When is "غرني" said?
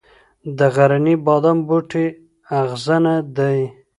0.75-1.15